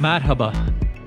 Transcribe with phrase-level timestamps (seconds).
[0.00, 0.52] Merhaba.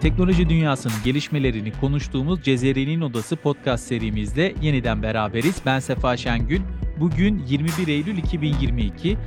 [0.01, 5.61] Teknoloji dünyasının gelişmelerini konuştuğumuz Cezeri'nin Odası podcast serimizde yeniden beraberiz.
[5.65, 6.61] Ben Sefa Şengül.
[6.99, 9.17] Bugün 21 Eylül 2022.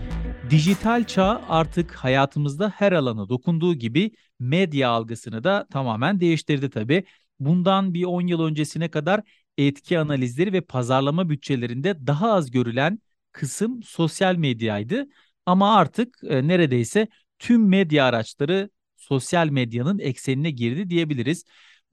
[0.51, 4.11] Dijital çağ artık hayatımızda her alana dokunduğu gibi
[4.41, 7.05] medya algısını da tamamen değiştirdi tabii.
[7.41, 9.21] Bundan bir 10 yıl öncesine kadar
[9.59, 12.99] etki analizleri ve pazarlama bütçelerinde daha az görülen
[13.33, 15.07] kısım sosyal medyaydı.
[15.47, 18.71] Ama artık e, neredeyse tüm medya araçları
[19.03, 21.45] sosyal medyanın eksenine girdi diyebiliriz.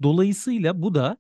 [0.04, 1.18] Dolayısıyla bu da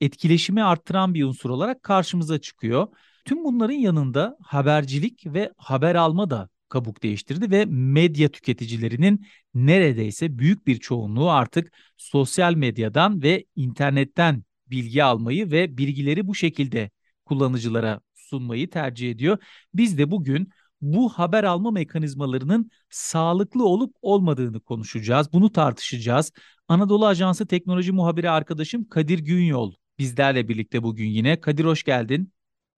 [0.00, 2.86] etkileşimi arttıran bir unsur olarak karşımıza çıkıyor.
[3.24, 10.66] Tüm bunların yanında habercilik ve haber alma da kabuk değiştirdi ve medya tüketicilerinin neredeyse büyük
[10.66, 16.90] bir çoğunluğu artık sosyal medyadan ve internetten bilgi almayı ve bilgileri bu şekilde
[17.24, 19.38] kullanıcılara sunmayı tercih ediyor.
[19.74, 20.50] Biz de bugün
[20.82, 25.32] bu haber alma mekanizmalarının sağlıklı olup olmadığını konuşacağız.
[25.32, 26.32] Bunu tartışacağız.
[26.68, 31.40] Anadolu Ajansı teknoloji muhabiri arkadaşım Kadir Günyol bizlerle birlikte bugün yine.
[31.40, 32.32] Kadir hoş geldin.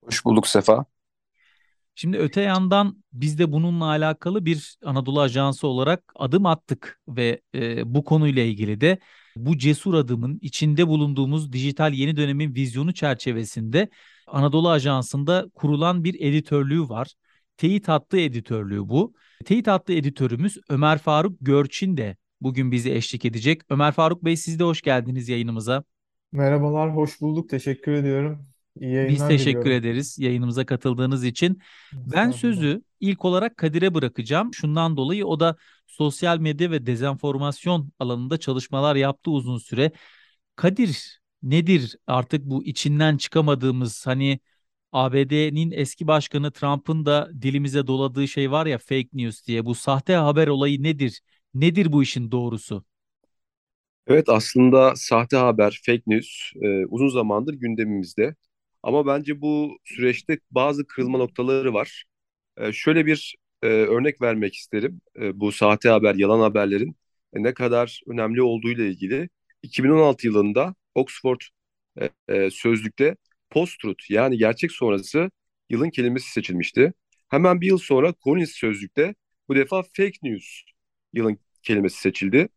[0.06, 0.86] Hoş bulduk Sefa.
[1.96, 7.94] Şimdi öte yandan biz de bununla alakalı bir Anadolu Ajansı olarak adım attık ve e,
[7.96, 9.00] bu konuyla ilgili de
[9.36, 13.90] bu cesur adımın içinde bulunduğumuz dijital yeni dönemin vizyonu çerçevesinde
[14.28, 17.14] Anadolu Ajansı'nda kurulan bir editörlüğü var.
[17.58, 19.14] Teyit Hattı editörlüğü bu.
[19.46, 23.62] Teyit Hattı editörümüz Ömer Faruk Görçin de bugün bizi eşlik edecek.
[23.70, 25.84] Ömer Faruk Bey siz de hoş geldiniz yayınımıza.
[26.32, 27.50] Merhabalar, hoş bulduk.
[27.50, 28.48] Teşekkür ediyorum.
[28.80, 29.72] İyi Biz teşekkür diliyorum.
[29.72, 31.60] ederiz yayınımıza katıldığınız için.
[31.94, 34.54] Ben sözü ilk olarak Kadir'e bırakacağım.
[34.54, 35.56] Şundan dolayı o da
[35.88, 39.92] sosyal medya ve dezenformasyon alanında çalışmalar yaptı uzun süre.
[40.56, 44.40] Kadir nedir artık bu içinden çıkamadığımız hani
[44.94, 49.66] ABD'nin eski başkanı Trump'ın da dilimize doladığı şey var ya fake news diye.
[49.66, 51.22] Bu sahte haber olayı nedir?
[51.54, 52.86] Nedir bu işin doğrusu?
[54.08, 58.36] Evet aslında sahte haber, fake news e, uzun zamandır gündemimizde.
[58.84, 62.06] Ama bence bu süreçte bazı kırılma noktaları var.
[62.58, 65.02] E, şöyle bir e, örnek vermek isterim.
[65.22, 66.96] E, bu sahte haber, yalan haberlerin
[67.34, 69.30] e, ne kadar önemli olduğu ile ilgili.
[69.64, 71.42] 2016 yılında Oxford
[72.02, 73.16] e, e, sözlükte
[73.54, 75.32] post-truth yani gerçek sonrası
[75.70, 76.94] yılın kelimesi seçilmişti.
[77.30, 79.16] Hemen bir yıl sonra Collins sözlükte
[79.50, 80.62] bu defa fake news
[81.14, 82.50] yılın kelimesi seçildi.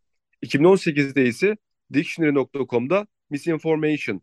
[0.42, 1.56] 2018'de ise
[1.92, 4.22] Dictionary.com'da misinformation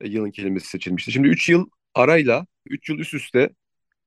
[0.00, 1.12] e, yılın kelimesi seçilmişti.
[1.12, 3.50] Şimdi 3 yıl arayla, 3 yıl üst üste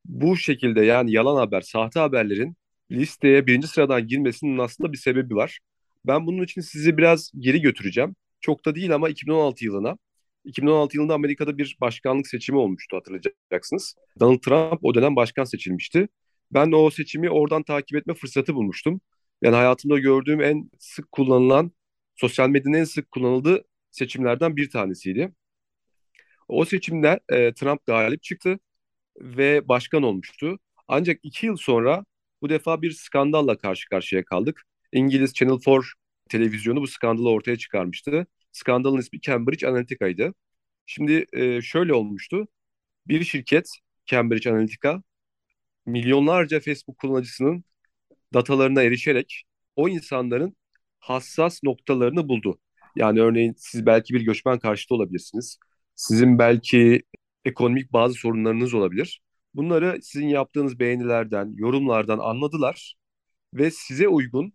[0.05, 2.55] bu şekilde yani yalan haber, sahte haberlerin
[2.91, 5.59] listeye birinci sıradan girmesinin aslında bir sebebi var.
[6.05, 8.15] Ben bunun için sizi biraz geri götüreceğim.
[8.41, 9.97] Çok da değil ama 2016 yılına.
[10.45, 13.95] 2016 yılında Amerika'da bir başkanlık seçimi olmuştu hatırlayacaksınız.
[14.19, 16.07] Donald Trump o dönem başkan seçilmişti.
[16.51, 19.01] Ben o seçimi oradan takip etme fırsatı bulmuştum.
[19.41, 21.71] Yani hayatımda gördüğüm en sık kullanılan,
[22.15, 25.33] sosyal medyanın en sık kullanıldığı seçimlerden bir tanesiydi.
[26.47, 28.59] O seçimler e, Trump galip çıktı
[29.19, 30.59] ve başkan olmuştu.
[30.87, 32.05] Ancak iki yıl sonra
[32.41, 34.61] bu defa bir skandalla karşı karşıya kaldık.
[34.91, 35.85] İngiliz Channel 4
[36.29, 38.27] televizyonu bu skandalı ortaya çıkarmıştı.
[38.53, 40.33] Skandalın ismi Cambridge Analytica'ydı.
[40.85, 42.47] Şimdi e, şöyle olmuştu.
[43.07, 43.69] Bir şirket
[44.05, 45.03] Cambridge Analytica
[45.85, 47.63] milyonlarca Facebook kullanıcısının
[48.33, 49.43] datalarına erişerek
[49.75, 50.55] o insanların
[50.99, 52.59] hassas noktalarını buldu.
[52.95, 55.57] Yani örneğin siz belki bir göçmen karşıtı olabilirsiniz.
[55.95, 57.03] Sizin belki
[57.45, 59.21] ekonomik bazı sorunlarınız olabilir.
[59.53, 62.95] Bunları sizin yaptığınız beğenilerden, yorumlardan anladılar
[63.53, 64.53] ve size uygun,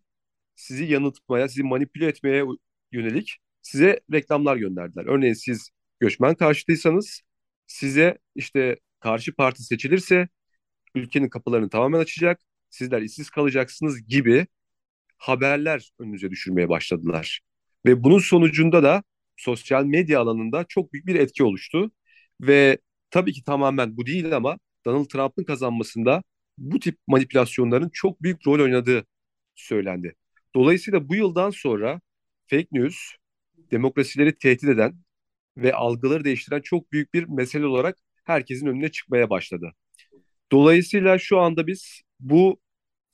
[0.54, 2.44] sizi yanıltmaya, sizi manipüle etmeye
[2.92, 5.06] yönelik size reklamlar gönderdiler.
[5.06, 5.70] Örneğin siz
[6.00, 7.22] göçmen karşıtıysanız
[7.66, 10.28] size işte karşı parti seçilirse
[10.94, 12.40] ülkenin kapılarını tamamen açacak,
[12.70, 14.46] sizler işsiz kalacaksınız gibi
[15.18, 17.40] haberler önünüze düşürmeye başladılar.
[17.86, 19.02] Ve bunun sonucunda da
[19.36, 21.90] sosyal medya alanında çok büyük bir etki oluştu.
[22.40, 22.78] Ve
[23.10, 26.22] tabii ki tamamen bu değil ama Donald Trump'ın kazanmasında
[26.58, 29.06] bu tip manipülasyonların çok büyük rol oynadığı
[29.54, 30.14] söylendi.
[30.54, 32.00] Dolayısıyla bu yıldan sonra
[32.46, 32.96] fake news
[33.72, 34.98] demokrasileri tehdit eden
[35.56, 39.72] ve algıları değiştiren çok büyük bir mesele olarak herkesin önüne çıkmaya başladı.
[40.52, 42.60] Dolayısıyla şu anda biz bu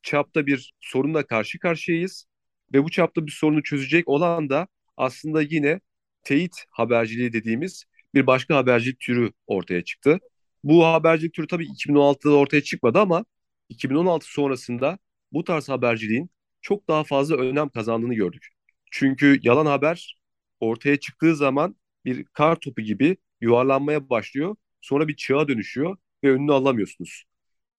[0.03, 2.27] çapta bir sorunla karşı karşıyayız
[2.75, 5.81] ve bu çapta bir sorunu çözecek olan da aslında yine
[6.23, 7.85] teyit haberciliği dediğimiz
[8.15, 10.19] bir başka habercilik türü ortaya çıktı.
[10.65, 13.25] Bu habercilik türü tabii 2016'da ortaya çıkmadı ama
[13.69, 14.99] 2016 sonrasında
[15.33, 16.31] bu tarz haberciliğin
[16.63, 18.49] çok daha fazla önem kazandığını gördük.
[18.91, 20.17] Çünkü yalan haber
[20.61, 24.57] ortaya çıktığı zaman bir kar topu gibi yuvarlanmaya başlıyor.
[24.81, 27.25] Sonra bir çığa dönüşüyor ve önünü alamıyorsunuz.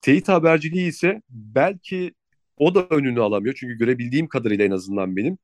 [0.02, 2.14] Teyit haberciliği ise belki
[2.58, 3.56] o da önünü alamıyor.
[3.60, 5.38] Çünkü görebildiğim kadarıyla en azından benim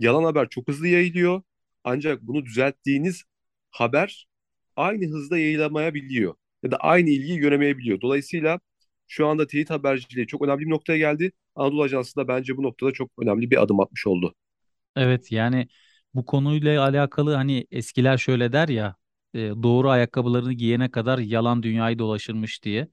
[0.00, 1.42] yalan haber çok hızlı yayılıyor.
[1.84, 3.24] Ancak bunu düzelttiğiniz
[3.70, 4.28] haber
[4.76, 8.00] aynı hızda yayılamayabiliyor ya da aynı ilgiyi göremeyebiliyor.
[8.00, 8.60] Dolayısıyla
[9.08, 11.32] şu anda teyit haberciliği çok önemli bir noktaya geldi.
[11.54, 14.34] Anadolu Ajansı da bence bu noktada çok önemli bir adım atmış oldu.
[14.96, 15.68] Evet yani
[16.14, 18.96] bu konuyla alakalı hani eskiler şöyle der ya
[19.34, 22.88] e, doğru ayakkabılarını giyene kadar yalan dünyayı dolaşırmış diye.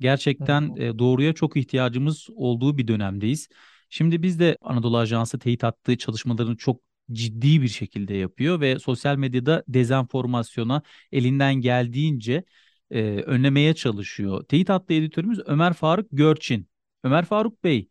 [0.00, 3.48] Gerçekten e, doğruya çok ihtiyacımız olduğu bir dönemdeyiz.
[3.88, 6.80] Şimdi biz de Anadolu Ajansı teyit attığı çalışmalarını çok
[7.12, 10.82] ciddi bir şekilde yapıyor ve sosyal medyada dezenformasyona
[11.12, 12.44] elinden geldiğince
[12.90, 14.44] e, önlemeye çalışıyor.
[14.44, 16.68] Teyit attığı editörümüz Ömer Faruk Görçin.
[17.04, 17.88] Ömer Faruk Bey,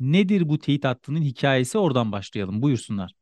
[0.00, 1.78] nedir bu teyit hattının hikayesi?
[1.78, 2.62] Oradan başlayalım.
[2.62, 3.17] Buyursunlar.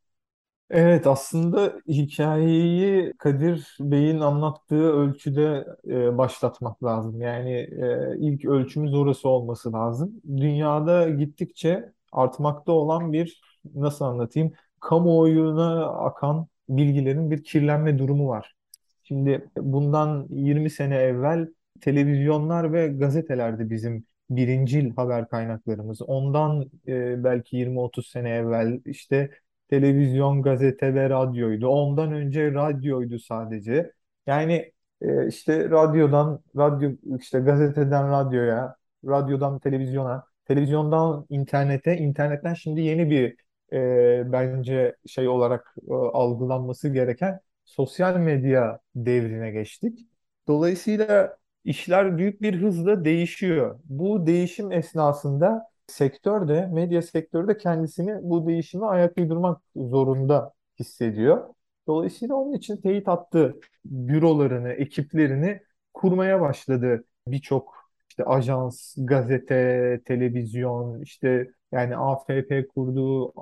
[0.69, 7.21] Evet aslında hikayeyi Kadir Bey'in anlattığı ölçüde e, başlatmak lazım.
[7.21, 10.21] Yani e, ilk ölçümüz orası olması lazım.
[10.37, 13.41] Dünyada gittikçe artmakta olan bir
[13.75, 18.55] nasıl anlatayım kamuoyuna akan bilgilerin bir kirlenme durumu var.
[19.03, 21.47] Şimdi bundan 20 sene evvel
[21.81, 26.01] televizyonlar ve gazetelerdi bizim birincil haber kaynaklarımız.
[26.01, 29.29] Ondan e, belki 20-30 sene evvel işte
[29.69, 31.67] televizyon, gazete ve radyoydu.
[31.67, 33.93] Ondan önce radyoydu sadece.
[34.27, 34.71] Yani
[35.01, 38.75] e, işte radyodan radyo işte gazeteden radyoya,
[39.05, 43.35] radyodan televizyona, televizyondan internete, internetten şimdi yeni bir
[43.73, 49.99] e, bence şey olarak e, algılanması gereken sosyal medya devrine geçtik.
[50.47, 53.79] Dolayısıyla işler büyük bir hızla değişiyor.
[53.85, 61.53] Bu değişim esnasında sektör de, medya sektörü de kendisini bu değişime ayak uydurmak zorunda hissediyor.
[61.87, 65.61] Dolayısıyla onun için teyit hattı bürolarını, ekiplerini
[65.93, 67.75] kurmaya başladı birçok
[68.09, 73.33] işte ajans, gazete, televizyon, işte yani AFP kurdu,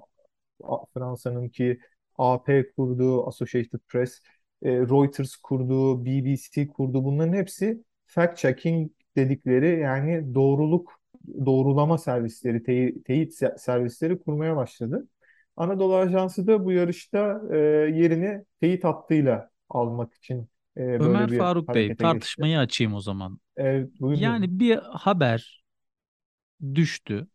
[0.93, 1.79] Fransa'nınki
[2.17, 4.21] AP kurdu, Associated Press,
[4.63, 7.03] e, Reuters kurdu, BBC kurdu.
[7.03, 10.99] Bunların hepsi fact checking dedikleri yani doğruluk
[11.45, 15.07] doğrulama servisleri, tey- teyit se- servisleri kurmaya başladı.
[15.55, 17.57] Anadolu Ajansı da bu yarışta e,
[17.95, 21.97] yerini teyit hattıyla almak için e, Ömer böyle bir Faruk Bey, geçti.
[21.97, 23.39] tartışmayı açayım o zaman.
[23.57, 24.21] Evet, buyurun.
[24.21, 25.63] Yani bir haber
[26.75, 27.27] düştü.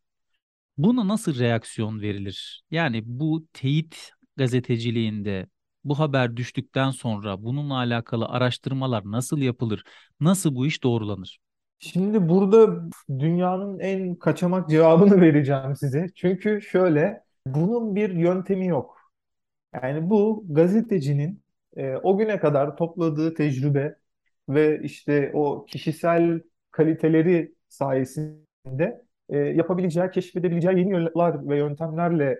[0.78, 2.64] Buna nasıl reaksiyon verilir?
[2.70, 5.46] Yani bu teyit gazeteciliğinde
[5.84, 9.84] bu haber düştükten sonra bununla alakalı araştırmalar nasıl yapılır?
[10.20, 11.38] Nasıl bu iş doğrulanır?
[11.80, 12.80] Şimdi burada
[13.18, 16.06] dünyanın en kaçamak cevabını vereceğim size.
[16.14, 18.98] Çünkü şöyle, bunun bir yöntemi yok.
[19.74, 21.42] Yani bu gazetecinin
[21.76, 23.96] e, o güne kadar topladığı tecrübe
[24.48, 26.40] ve işte o kişisel
[26.70, 32.38] kaliteleri sayesinde e, yapabileceği, keşfedebileceği yeni yollar ve yöntemlerle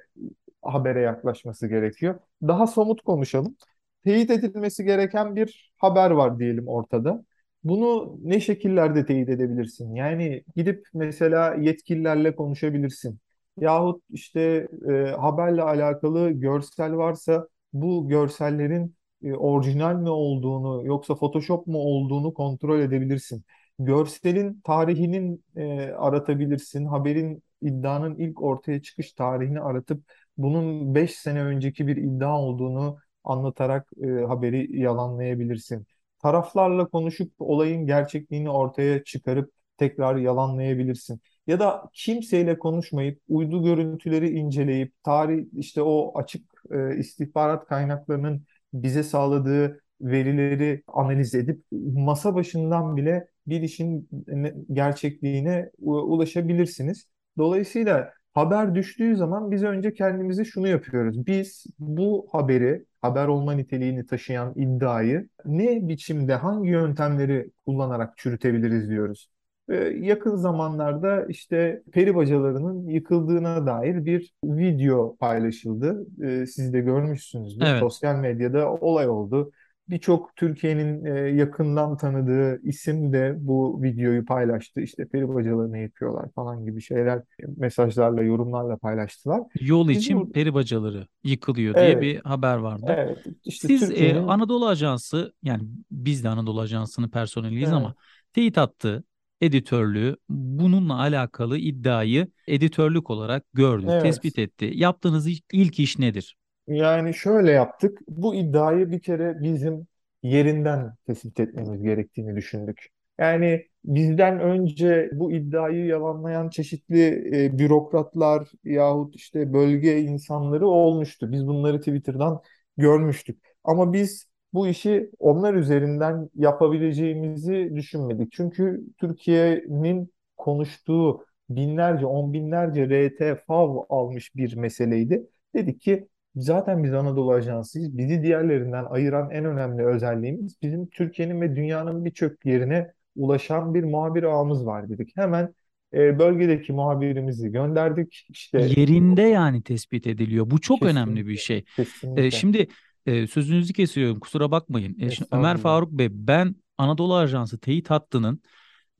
[0.62, 2.20] habere yaklaşması gerekiyor.
[2.42, 3.56] Daha somut konuşalım.
[4.04, 7.25] Teyit edilmesi gereken bir haber var diyelim ortada.
[7.64, 9.94] Bunu ne şekillerde teyit edebilirsin?
[9.94, 13.18] Yani gidip mesela yetkililerle konuşabilirsin.
[13.60, 21.66] Yahut işte e, haberle alakalı görsel varsa bu görsellerin e, orijinal mi olduğunu yoksa Photoshop
[21.66, 23.44] mu olduğunu kontrol edebilirsin.
[23.78, 26.84] Görselin tarihinin e, aratabilirsin.
[26.86, 30.02] Haberin iddianın ilk ortaya çıkış tarihini aratıp
[30.37, 35.87] bunun 5 sene önceki bir iddia olduğunu anlatarak e, haberi yalanlayabilirsin.
[36.22, 41.20] Taraflarla konuşup olayın gerçekliğini ortaya çıkarıp tekrar yalanlayabilirsin.
[41.46, 49.02] Ya da kimseyle konuşmayıp uydu görüntüleri inceleyip tarih işte o açık e, istihbarat kaynaklarının bize
[49.02, 57.06] sağladığı verileri analiz edip masa başından bile bir işin ne- gerçekliğine ulaşabilirsiniz.
[57.38, 61.26] Dolayısıyla haber düştüğü zaman biz önce kendimize şunu yapıyoruz.
[61.26, 69.30] Biz bu haberi, haber olma niteliğini taşıyan iddiayı ne biçimde, hangi yöntemleri kullanarak çürütebiliriz diyoruz.
[69.69, 76.07] Ee, yakın zamanlarda işte peri bacalarının yıkıldığına dair bir video paylaşıldı.
[76.25, 77.66] Ee, siz de görmüşsünüzdür.
[77.66, 77.80] Evet.
[77.80, 79.52] Sosyal medyada olay oldu.
[79.90, 84.80] Birçok Türkiye'nin e, yakından tanıdığı isim de bu videoyu paylaştı.
[84.80, 87.23] İşte peri bacalarını yıkıyorlar falan gibi şeyler
[87.56, 89.40] mesajlarla, yorumlarla paylaştılar.
[89.61, 92.87] Yol Biz için bu peri bacaları yıkılıyor diye evet, bir haber vardı.
[92.88, 98.56] evet işte Siz e, Anadolu Ajansı yani biz de Anadolu Ajansı'nın personeliyiz ama evet, teyit
[98.56, 99.04] hattı,
[99.40, 104.02] editörlüğü bununla alakalı iddiayı editörlük olarak gördü, evet.
[104.02, 104.70] tespit etti.
[104.75, 106.37] Yaptığınız ilk iş nedir?
[106.70, 107.98] Yani şöyle yaptık.
[108.08, 109.86] Bu iddiayı bir kere bizim
[110.22, 112.88] yerinden tespit etmemiz gerektiğini düşündük.
[113.18, 117.02] Yani bizden önce bu iddiayı yalanlayan çeşitli
[117.44, 121.32] e, bürokratlar yahut işte bölge insanları olmuştu.
[121.32, 122.40] Biz bunları Twitter'dan
[122.76, 123.42] görmüştük.
[123.64, 128.32] Ama biz bu işi onlar üzerinden yapabileceğimizi düşünmedik.
[128.32, 135.26] Çünkü Türkiye'nin konuştuğu binlerce, on binlerce RT, FAV almış bir meseleydi.
[135.54, 137.99] Dedik ki zaten biz Anadolu Ajansıyız.
[137.99, 144.22] Bizi diğerlerinden ayıran en önemli özelliğimiz bizim Türkiye'nin ve dünyanın birçok yerine ulaşan bir muhabir
[144.22, 145.16] ağımız var dedik.
[145.16, 145.54] Hemen
[145.94, 148.26] e, bölgedeki muhabirimizi gönderdik.
[148.28, 150.50] İşte Yerinde yani tespit ediliyor.
[150.50, 151.56] Bu çok önemli bir kesinlikle, şey.
[151.58, 152.30] E, kesinlikle.
[152.30, 152.68] şimdi
[153.06, 154.96] e, sözünüzü kesiyorum kusura bakmayın.
[155.00, 155.56] E, şimdi Ömer.
[155.56, 158.42] Faruk Bey ben Anadolu Ajansı teyit hattının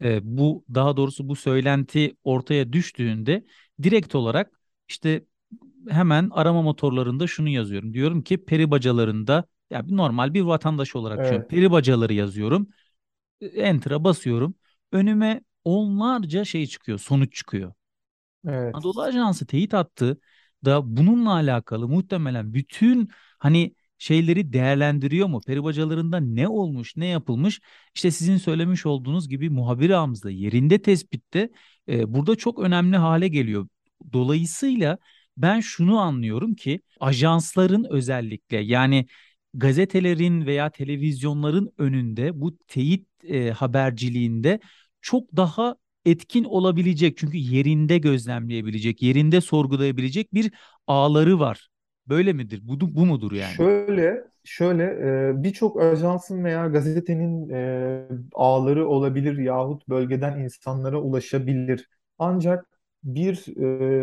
[0.02, 3.44] e, bu daha doğrusu bu söylenti ortaya düştüğünde
[3.82, 5.25] direkt olarak işte
[5.88, 7.94] hemen arama motorlarında şunu yazıyorum.
[7.94, 11.18] Diyorum ki peri bacalarında ya normal bir vatandaş olarak.
[11.32, 12.68] Evet, Peri bacaları yazıyorum.
[13.40, 14.54] E, Enter'a basıyorum.
[14.92, 17.72] Önüme onlarca şey çıkıyor, sonuç çıkıyor.
[18.49, 18.75] evet.
[18.75, 20.20] Anadolu Ajansı teyit attı
[20.64, 23.08] da bununla alakalı muhtemelen bütün
[23.38, 25.40] hani şeyleri değerlendiriyor mu?
[25.46, 27.60] Peri bacalarında ne olmuş, ne yapılmış?
[27.94, 31.50] İşte sizin söylemiş olduğunuz gibi muhabir ağımızda yerinde tespitte
[31.88, 33.68] e, burada çok önemli hale geliyor.
[34.12, 34.99] Dolayısıyla
[35.37, 39.06] ben şunu anlıyorum ki ajansların özellikle yani
[39.54, 44.60] gazetelerin veya televizyonların önünde bu teyit e, haberciliğinde
[45.00, 50.52] çok daha etkin olabilecek çünkü yerinde gözlemleyebilecek, yerinde sorgulayabilecek bir
[50.87, 51.68] ağları var.
[52.06, 52.60] Böyle midir?
[52.62, 53.60] Bu, bu mudur yani?
[53.60, 54.84] Şöyle, şöyle
[55.30, 61.88] e, birçok ajansın veya gazetenin e, ağları olabilir yahut bölgeden insanlara ulaşabilir.
[62.18, 62.66] Ancak
[63.04, 63.57] bir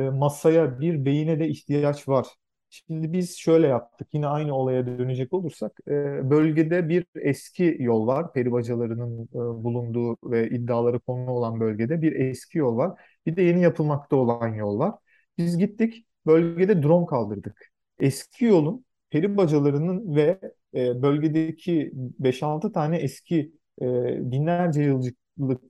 [0.07, 2.27] e, masaya, bir beyine de ihtiyaç var.
[2.69, 4.07] Şimdi biz şöyle yaptık.
[4.13, 5.91] Yine aynı olaya dönecek olursak, e,
[6.29, 8.33] bölgede bir eski yol var.
[8.33, 12.99] Peribacalarının e, bulunduğu ve iddiaları konu olan bölgede bir eski yol var.
[13.25, 14.95] Bir de yeni yapılmakta olan yol var.
[15.37, 17.71] Biz gittik, bölgede drone kaldırdık.
[17.99, 20.39] Eski yolun peri bacalarının ve
[20.75, 23.51] e, bölgedeki beş altı tane eski
[23.81, 23.85] e,
[24.31, 25.17] binlerce yıllık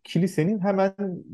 [0.03, 0.93] kilisenin hemen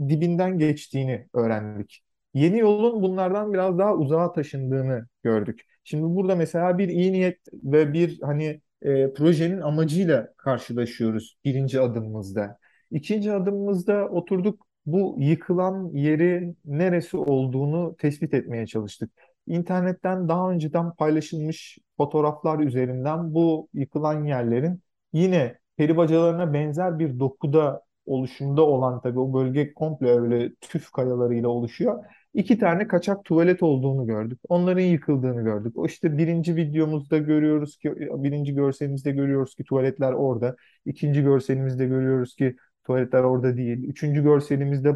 [0.09, 2.03] dibinden geçtiğini öğrendik.
[2.33, 5.61] Yeni yolun bunlardan biraz daha uzağa taşındığını gördük.
[5.83, 12.57] Şimdi burada mesela bir iyi niyet ve bir hani e, projenin amacıyla karşılaşıyoruz birinci adımımızda.
[12.91, 19.11] İkinci adımımızda oturduk bu yıkılan yeri neresi olduğunu tespit etmeye çalıştık.
[19.47, 24.81] İnternetten daha önceden paylaşılmış fotoğraflar üzerinden bu yıkılan yerlerin
[25.13, 31.49] yine peri bacalarına benzer bir dokuda oluşumda olan tabii o bölge komple öyle tüf kayalarıyla
[31.49, 32.03] oluşuyor.
[32.33, 34.39] İki tane kaçak tuvalet olduğunu gördük.
[34.49, 35.77] Onların yıkıldığını gördük.
[35.77, 40.55] O işte birinci videomuzda görüyoruz ki, birinci görselimizde görüyoruz ki tuvaletler orada.
[40.85, 43.83] İkinci görselimizde görüyoruz ki tuvaletler orada değil.
[43.83, 44.93] Üçüncü görselimizde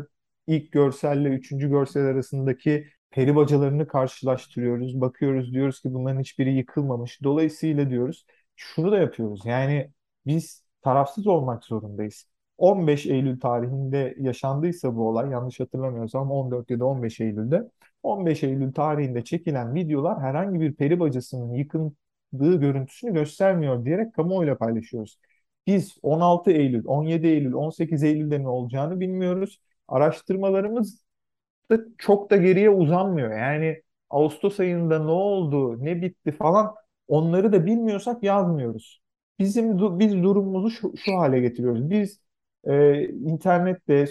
[0.47, 5.01] ilk görselle üçüncü görsel arasındaki peri bacalarını karşılaştırıyoruz.
[5.01, 7.23] Bakıyoruz diyoruz ki bunların hiçbiri yıkılmamış.
[7.23, 9.41] Dolayısıyla diyoruz şunu da yapıyoruz.
[9.45, 9.91] Yani
[10.25, 12.25] biz tarafsız olmak zorundayız.
[12.57, 17.71] 15 Eylül tarihinde yaşandıysa bu olay yanlış hatırlamıyorsam 14 ya da 15 Eylül'de
[18.03, 25.19] 15 Eylül tarihinde çekilen videolar herhangi bir peri bacasının yıkıldığı görüntüsünü göstermiyor diyerek kamuoyuyla paylaşıyoruz.
[25.67, 29.61] Biz 16 Eylül, 17 Eylül, 18 Eylül'de ne olacağını bilmiyoruz.
[29.87, 31.01] Araştırmalarımız
[31.71, 33.31] da çok da geriye uzanmıyor.
[33.37, 36.75] Yani Ağustos ayında ne oldu, ne bitti falan
[37.07, 39.01] onları da bilmiyorsak yazmıyoruz.
[39.39, 41.89] Bizim biz durumumuzu şu, şu hale getiriyoruz.
[41.89, 42.21] Biz
[42.67, 44.05] e, internette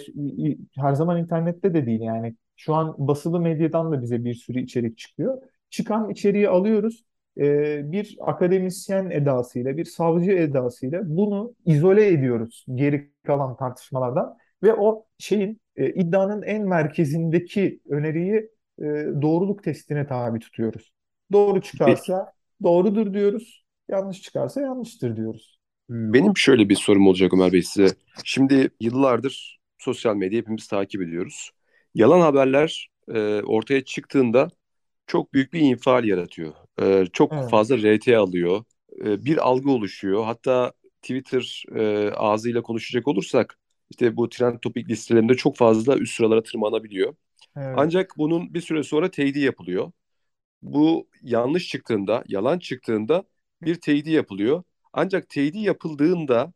[0.77, 4.97] her zaman internette de değil yani şu an basılı medyadan da bize bir sürü içerik
[4.97, 5.41] çıkıyor.
[5.69, 7.03] Çıkan içeriği alıyoruz.
[7.37, 15.05] E, bir akademisyen edasıyla, bir savcı edasıyla bunu izole ediyoruz geri kalan tartışmalardan ve o
[15.17, 18.49] şeyin e, iddianın en merkezindeki öneriyi
[18.79, 18.83] e,
[19.21, 20.93] doğruluk testine tabi tutuyoruz.
[21.31, 22.33] Doğru çıkarsa
[22.63, 25.56] doğrudur diyoruz, yanlış çıkarsa yanlıştır diyoruz.
[25.89, 27.95] Benim şöyle bir sorum olacak Ömer Bey size.
[28.23, 31.51] Şimdi yıllardır sosyal medya hepimiz takip ediyoruz.
[31.95, 34.49] Yalan haberler e, ortaya çıktığında
[35.07, 36.53] çok büyük bir infial yaratıyor.
[36.81, 38.63] E, çok Evet, fazla RT alıyor.
[39.05, 40.25] E, bir algı oluşuyor.
[40.25, 43.59] Hatta Twitter e, ağzıyla konuşacak olursak
[43.91, 47.15] işte bu trend topik listelerinde çok fazla üst sıralara tırmanabiliyor.
[47.55, 49.91] evet, Ancak bunun bir süre sonra teyidi yapılıyor.
[50.61, 53.23] Bu yanlış çıktığında, yalan çıktığında
[53.61, 54.63] bir teyidi yapılıyor.
[54.99, 56.53] Ancak teyidi yapıldığında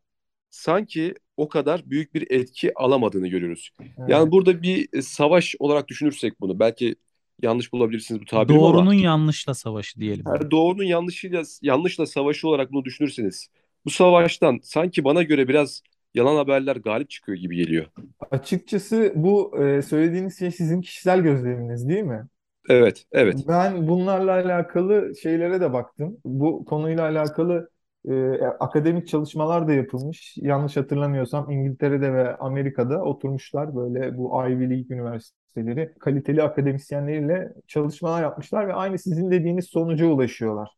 [0.50, 3.72] sanki o kadar büyük bir etki alamadığını görüyoruz.
[3.98, 4.32] Yani evet.
[4.32, 6.96] burada bir e, savaş olarak düşünürsek bunu, belki
[7.42, 10.24] yanlış bulabilirsiniz bu tabirimi ama Doğrunun yanlışla savaşı diyelim.
[10.28, 13.50] yani doğrunun yanlışıyla yanlışla savaşı olarak bunu düşünürseniz
[13.86, 15.82] bu savaştan sanki bana göre biraz
[16.14, 17.86] yalan haberler galip çıkıyor gibi geliyor.
[18.32, 22.28] Açıkçası bu e, söylediğiniz şey sizin kişisel gözleminiz değil mi?
[22.70, 23.36] Evet, evet.
[23.48, 26.18] Ben bunlarla alakalı şeylere de baktım.
[26.26, 27.70] Bu konuyla alakalı
[28.10, 30.38] e, akademik çalışmalar da yapılmış.
[30.38, 38.68] Yanlış hatırlamıyorsam İngiltere'de ve Amerika'da oturmuşlar böyle bu Ivy League üniversiteleri kaliteli akademisyenleriyle çalışmalar yapmışlar
[38.68, 40.70] ve aynı sizin dediğiniz sonuca ulaşıyorlar.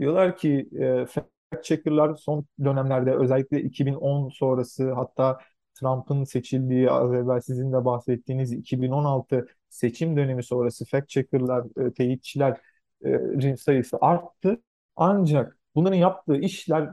[0.00, 1.28] Diyorlar ki e, fact
[1.62, 5.38] checker'lar son dönemlerde özellikle 2010 sonrası hatta
[5.74, 13.54] Trump'ın seçildiği az evvel sizin de bahsettiğiniz 2016 seçim dönemi sonrası fact checker'lar, e, teyitçilerin
[13.54, 14.62] sayısı arttı.
[14.96, 16.90] Ancak bunların yaptığı işler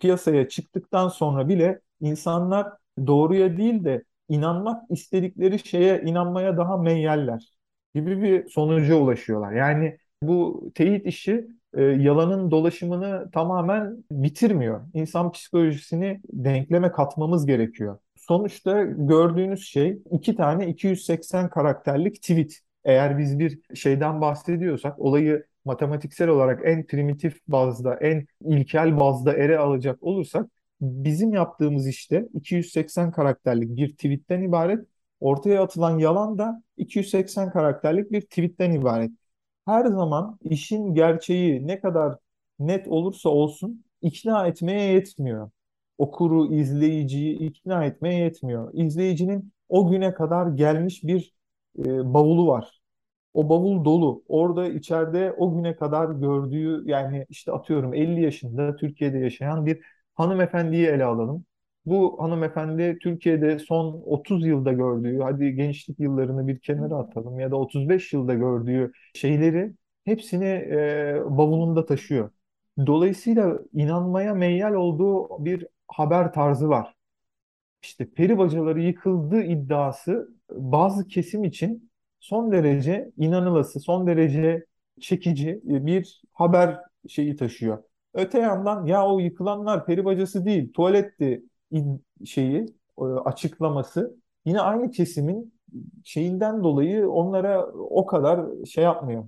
[0.00, 2.72] piyasaya çıktıktan sonra bile insanlar
[3.06, 7.52] doğruya değil de inanmak istedikleri şeye inanmaya daha meyyeller
[7.94, 9.52] gibi bir sonuca ulaşıyorlar.
[9.52, 14.80] Yani bu teyit işi e, yalanın dolaşımını tamamen bitirmiyor.
[14.94, 17.98] İnsan psikolojisini denkleme katmamız gerekiyor.
[18.16, 22.58] Sonuçta gördüğünüz şey iki tane 280 karakterlik tweet.
[22.84, 29.58] Eğer biz bir şeyden bahsediyorsak olayı matematiksel olarak en primitif bazda, en ilkel bazda ele
[29.58, 30.46] alacak olursak
[30.80, 34.86] bizim yaptığımız işte 280 karakterlik bir tweetten ibaret.
[35.20, 39.10] Ortaya atılan yalan da 280 karakterlik bir tweetten ibaret.
[39.66, 42.16] Her zaman işin gerçeği ne kadar
[42.58, 45.50] net olursa olsun ikna etmeye yetmiyor.
[45.98, 48.70] Okuru, izleyiciyi ikna etmeye yetmiyor.
[48.74, 51.34] İzleyicinin o güne kadar gelmiş bir
[51.78, 52.77] e, bavulu var.
[53.38, 54.22] O bavul dolu.
[54.28, 59.80] Orada içeride o güne kadar gördüğü yani işte atıyorum 50 yaşında Türkiye'de yaşayan bir
[60.14, 61.44] hanımefendiyi ele alalım.
[61.86, 67.56] Bu hanımefendi Türkiye'de son 30 yılda gördüğü, hadi gençlik yıllarını bir kenara atalım ya da
[67.56, 69.72] 35 yılda gördüğü şeyleri
[70.04, 72.30] hepsini e, bavulunda taşıyor.
[72.86, 76.94] Dolayısıyla inanmaya meyyal olduğu bir haber tarzı var.
[77.82, 81.87] İşte peri bacaları yıkıldı iddiası bazı kesim için
[82.20, 84.64] son derece inanılası, son derece
[85.00, 87.82] çekici bir haber şeyi taşıyor.
[88.14, 91.42] Öte yandan ya o yıkılanlar peri bacası değil, tuvaletti
[92.24, 92.66] şeyi
[93.24, 95.54] açıklaması yine aynı kesimin
[96.04, 99.24] şeyinden dolayı onlara o kadar şey yapmıyor,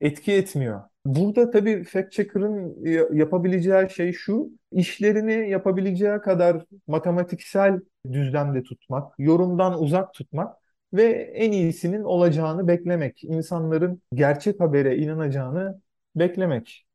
[0.00, 0.82] etki etmiyor.
[1.06, 2.84] Burada tabii fact checker'ın
[3.16, 7.80] yapabileceği şey şu, işlerini yapabileceği kadar matematiksel
[8.12, 10.56] düzlemde tutmak, yorumdan uzak tutmak
[10.96, 11.04] ve
[11.34, 15.80] en iyisinin olacağını beklemek, insanların gerçek habere inanacağını
[16.16, 16.86] beklemek.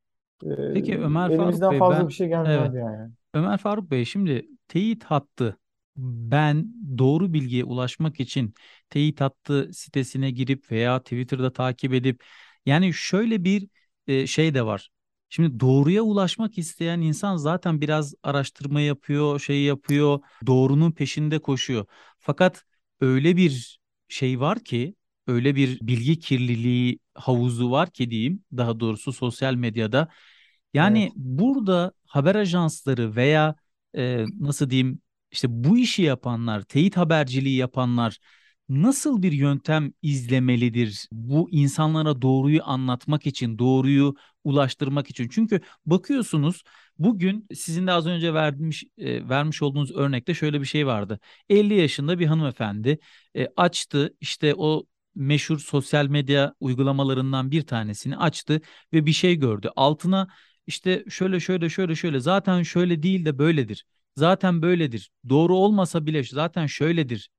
[0.72, 3.12] Peki Ömer Faruk Elimizden Bey fazla ben bir şey evet gelmez yani.
[3.34, 5.58] Ömer Faruk Bey şimdi teyit hattı
[5.98, 8.54] ben doğru bilgiye ulaşmak için
[8.90, 12.24] teyit hattı sitesine girip veya Twitter'da takip edip
[12.66, 13.70] yani şöyle bir
[14.08, 14.90] e, şey de var.
[15.30, 21.86] Şimdi doğruya ulaşmak isteyen insan zaten biraz araştırma yapıyor, şey yapıyor, doğrunun peşinde koşuyor.
[22.20, 22.66] Fakat
[23.02, 23.81] öyle bir
[24.12, 24.95] şey var ki,
[25.28, 30.00] öyle bir bilgi kirliliği havuzu var ki diyeyim, daha doğrusu sosyal medyada.
[30.00, 30.12] Evet.
[30.74, 33.56] Yani burada haber ajansları veya
[33.97, 38.17] e, nasıl diyeyim işte bu işi yapanlar, teyit haberciliği yapanlar
[38.69, 45.30] nasıl bir yöntem izlemelidir bu insanlara doğruyu anlatmak için, doğruyu ulaştırmak için?
[45.32, 46.63] Çünkü bakıyorsunuz
[46.99, 51.19] bugün sizin de az önce vermiş e, vermiş olduğunuz örnekte şöyle bir şey vardı.
[51.49, 52.99] 50 yaşında bir hanımefendi
[53.36, 58.62] e, açtı işte o meşhur sosyal medya uygulamalarından bir tanesini açtı
[58.93, 59.69] ve bir şey gördü.
[59.75, 60.27] Altına
[60.67, 63.86] işte şöyle şöyle şöyle şöyle zaten şöyle değil de böyledir.
[64.17, 65.12] Zaten böyledir.
[65.30, 67.30] Doğru olmasa bile zaten şöyledir.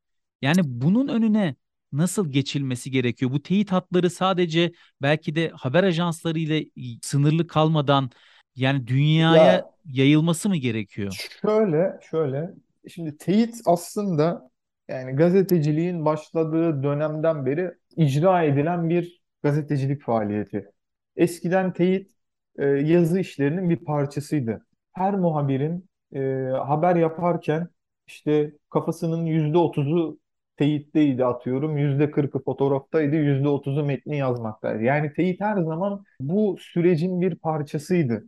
[0.42, 1.56] Yani bunun önüne
[1.92, 3.30] nasıl geçilmesi gerekiyor?
[3.32, 6.66] Bu teyit hatları sadece belki de haber ajansları ile
[7.02, 8.10] sınırlı kalmadan
[8.56, 11.18] yani dünyaya Ya yayılması mı gerekiyor?
[11.42, 12.50] şöyle şöyle
[12.88, 14.50] şimdi teyit aslında
[14.88, 20.70] yani gazeteciliğin başladığı dönemden beri icra edilen bir gazetecilik faaliyeti.
[21.16, 22.10] Eskiden teyit
[22.58, 24.66] e, yazı işlerinin bir parçasıydı.
[24.92, 26.18] Her muhabirin e,
[26.66, 27.68] haber yaparken
[28.06, 30.18] işte kafasının yüzde otuzu
[30.56, 34.82] teyitteydi atıyorum, yüzde kırkı fotoğraftaydı, yüzde otuzu metni yazmaktaydı.
[34.82, 38.24] Yani teyit her zaman bu sürecin bir parçasıydı.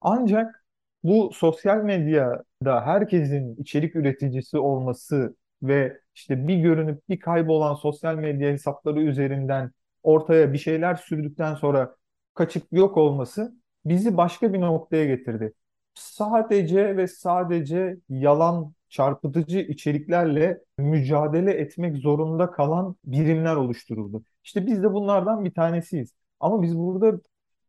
[0.00, 0.64] Ancak
[1.02, 8.50] bu sosyal medyada herkesin içerik üreticisi olması ve işte bir görünüp bir kaybolan sosyal medya
[8.52, 9.70] hesapları üzerinden
[10.02, 11.96] ortaya bir şeyler sürdükten sonra
[12.34, 13.54] kaçıp yok olması
[13.84, 15.52] bizi başka bir noktaya getirdi.
[15.94, 24.24] Sadece ve sadece yalan çarpıtıcı içeriklerle mücadele etmek zorunda kalan birimler oluşturuldu.
[24.44, 26.14] İşte biz de bunlardan bir tanesiyiz.
[26.40, 27.20] Ama biz burada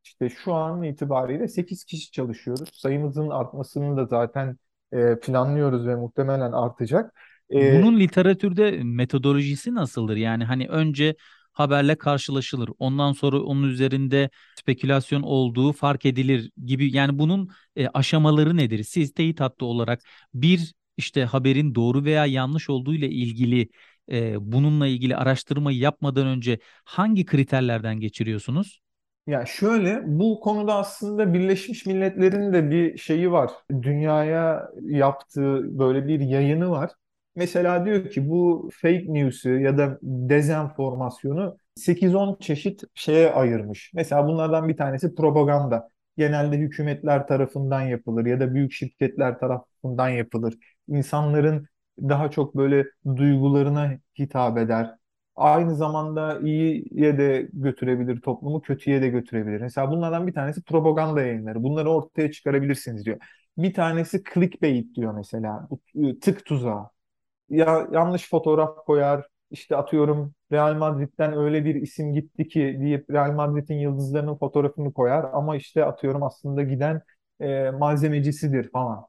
[0.07, 2.69] işte şu an itibariyle 8 kişi çalışıyoruz.
[2.73, 4.57] Sayımızın artmasının da zaten
[4.91, 7.13] e, planlıyoruz ve muhtemelen artacak.
[7.53, 10.15] E, Bunun literatürde metodolojisi nasıldır?
[10.15, 11.15] Yani hani önce
[11.53, 12.69] haberle karşılaşılır.
[12.79, 16.95] Ondan sonra onun üzerinde spekülasyon olduğu fark edilir gibi.
[16.95, 18.83] Yani bunun e, aşamaları nedir?
[18.83, 20.01] Siz teyit hattı olarak
[20.33, 23.69] bir işte haberin doğru veya yanlış olduğu ile ilgili
[24.11, 28.81] e, bununla ilgili araştırmayı yapmadan önce hangi kriterlerden geçiriyorsunuz?
[29.27, 33.51] Ya şöyle bu konuda aslında Birleşmiş Milletler'in de bir şeyi var.
[33.81, 36.91] Dünyaya yaptığı böyle bir yayını var.
[37.35, 43.91] Mesela diyor ki bu fake news'ü ya da dezenformasyonu 8-10 çeşit şeye ayırmış.
[43.93, 45.89] Mesela bunlardan bir tanesi propaganda.
[46.17, 50.53] Genelde hükümetler tarafından yapılır ya da büyük şirketler tarafından yapılır.
[50.87, 51.67] İnsanların
[51.99, 52.85] daha çok böyle
[53.15, 54.95] duygularına hitap eder
[55.37, 59.61] aynı zamanda iyiye de götürebilir toplumu, kötüye de götürebilir.
[59.61, 61.63] Mesela bunlardan bir tanesi propaganda yayınları.
[61.63, 63.17] Bunları ortaya çıkarabilirsiniz diyor.
[63.57, 65.67] Bir tanesi clickbait diyor mesela.
[65.95, 66.89] Iı, tık tuzağı.
[67.49, 73.31] Ya yanlış fotoğraf koyar, işte atıyorum Real Madrid'den öyle bir isim gitti ki deyip Real
[73.33, 77.01] Madrid'in yıldızlarının fotoğrafını koyar ama işte atıyorum aslında giden
[77.39, 79.05] e, malzemecisidir falan.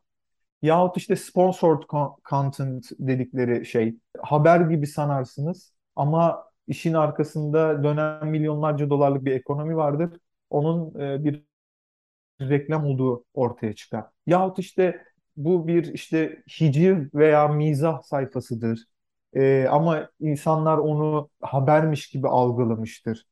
[0.62, 1.82] Yahut işte sponsored
[2.30, 3.96] content dedikleri şey.
[4.22, 10.20] Haber gibi sanarsınız ama işin arkasında dönen milyonlarca dolarlık bir ekonomi vardır.
[10.50, 11.44] Onun e, bir
[12.40, 14.04] reklam olduğu ortaya çıkar.
[14.26, 15.04] Yahut işte
[15.36, 18.84] bu bir işte hiciv veya mizah sayfasıdır.
[19.34, 23.26] E, ama insanlar onu habermiş gibi algılamıştır.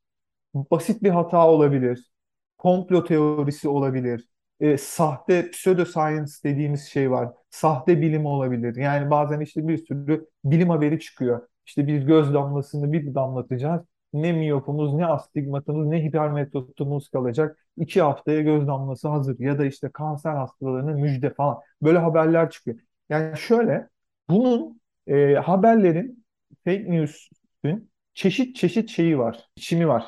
[0.55, 2.13] Basit bir hata olabilir.
[2.59, 4.29] Komplo teorisi olabilir
[4.61, 7.33] e, sahte pseudoscience dediğimiz şey var.
[7.51, 8.77] Sahte bilim olabilir.
[8.77, 11.49] Yani bazen işte bir sürü bilim haberi çıkıyor.
[11.67, 13.83] İşte bir göz damlasını bir damlatacağız.
[14.13, 17.59] Ne miyopumuz, ne astigmatımız, ne hipermetrotumuz kalacak.
[17.77, 19.39] İki haftaya göz damlası hazır.
[19.39, 21.59] Ya da işte kanser hastalarının müjde falan.
[21.83, 22.79] Böyle haberler çıkıyor.
[23.09, 23.89] Yani şöyle,
[24.29, 26.25] bunun e, haberlerin,
[26.65, 30.05] fake news'ün çeşit çeşit şeyi var, biçimi var.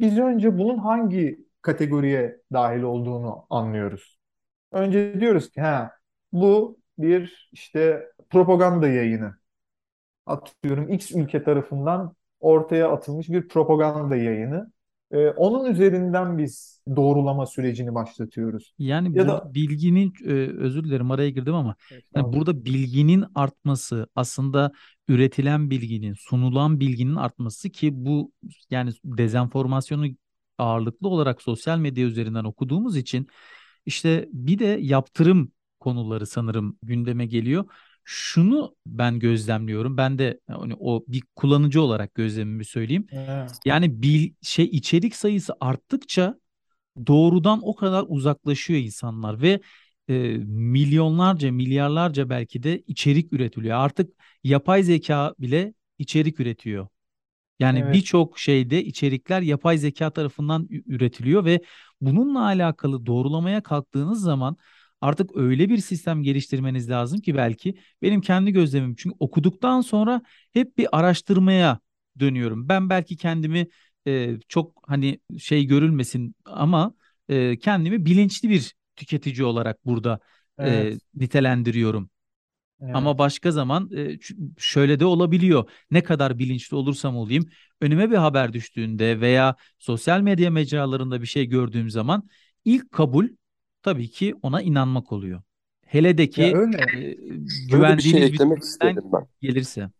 [0.00, 4.18] Biz önce bunun hangi kategoriye dahil olduğunu anlıyoruz.
[4.72, 5.92] Önce diyoruz ki ha
[6.32, 9.34] bu bir işte propaganda yayını.
[10.30, 14.72] Atıyorum X ülke tarafından ortaya atılmış bir propaganda yayını.
[15.12, 18.74] Ee, onun üzerinden biz doğrulama sürecini başlatıyoruz.
[18.78, 22.32] Yani Ya burada da bilginin e, özür dilerim araya girdim ama yani Estağfurullah.
[22.32, 24.72] burada bilginin artması aslında
[25.08, 28.32] üretilen bilginin, sunulan bilginin artması ki bu
[28.70, 30.06] yani dezenformasyonu
[30.58, 33.26] ağırlıklı olarak sosyal medya üzerinden okuduğumuz için
[33.86, 37.64] işte bir de yaptırım konuları sanırım gündeme geliyor.
[38.12, 39.96] Şunu ben gözlemliyorum.
[39.96, 43.06] Ben de hani o bir kullanıcı olarak gözlemimi söyleyeyim.
[43.12, 46.34] Evet, Yani bil, şey içerik sayısı arttıkça
[47.06, 49.60] doğrudan o kadar uzaklaşıyor insanlar ve
[50.08, 50.14] e,
[50.46, 53.78] milyonlarca, milyarlarca belki de içerik üretiliyor.
[53.78, 54.12] Artık
[54.44, 56.88] yapay zeka bile içerik üretiyor.
[57.58, 57.94] Yani evet.
[57.94, 61.60] birçok şeyde içerikler yapay zeka tarafından üretiliyor ve
[62.00, 64.56] bununla alakalı doğrulamaya kalktığınız zaman
[65.00, 70.78] artık öyle bir sistem geliştirmeniz lazım ki belki benim kendi gözlemim çünkü okuduktan sonra hep
[70.78, 71.78] bir araştırmaya
[72.20, 72.68] dönüyorum.
[72.68, 73.66] Ben belki kendimi
[74.06, 76.94] e, çok hani şey görülmesin ama
[77.28, 80.20] e, kendimi bilinçli bir tüketici olarak burada
[80.62, 82.10] e, Evet, nitelendiriyorum.
[82.92, 83.18] Ama evet.
[83.18, 84.18] başka zaman e,
[84.58, 85.70] şöyle de olabiliyor.
[85.90, 87.44] Ne kadar bilinçli olursam olayım,
[87.80, 92.28] önüme bir haber düştüğünde veya sosyal medya mecralarında bir şey gördüğüm zaman
[92.64, 93.28] ilk kabul
[93.82, 95.42] tabii ki ona inanmak oluyor.
[95.86, 96.90] Hele de Ya ki öyle.
[96.92, 97.16] e,
[97.70, 99.28] Şöyle bir şey güvendiğiniz bir eklemek isterim ben.
[99.40, 99.90] gelirse.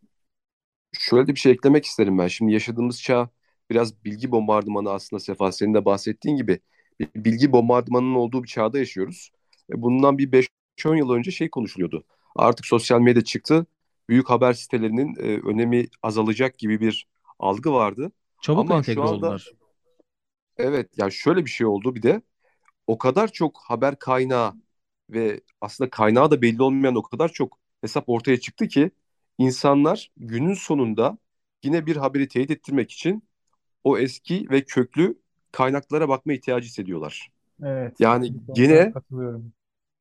[0.92, 2.26] Şöyle de bir şey eklemek isterim ben.
[2.28, 3.28] Şimdi yaşadığımız çağ
[3.70, 6.60] biraz bilgi bombardımanı aslında Sefa senin de bahsettiğin gibi
[7.00, 9.30] bir bilgi bombardımanının olduğu bir çağda yaşıyoruz.
[9.72, 10.48] E, Bundan bir beş
[10.86, 12.04] 10 yıl önce şey konuşuluyordu.
[12.36, 13.66] Artık sosyal medya çıktı.
[14.08, 17.06] Büyük haber sitelerinin e, önemi azalacak gibi bir
[17.38, 18.12] algı vardı.
[18.40, 19.52] Çabuk Ama şu entegre anda oldular.
[20.56, 22.22] evet ya şöyle bir şey oldu bir de
[22.90, 24.54] o kadar çok haber kaynağı
[25.10, 28.90] ve aslında kaynağı da belli olmayan o kadar çok hesap ortaya çıktı ki
[29.38, 31.18] insanlar günün sonunda
[31.64, 33.24] yine bir haberi teyit ettirmek için
[33.84, 35.18] o eski ve köklü
[35.52, 37.32] kaynaklara bakma ihtiyacı hissediyorlar.
[37.64, 38.00] Evet.
[38.00, 39.52] Yani yine katılıyorum.